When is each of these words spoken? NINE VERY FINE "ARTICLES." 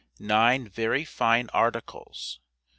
NINE 0.17 0.67
VERY 0.67 1.05
FINE 1.05 1.49
"ARTICLES." 1.53 2.39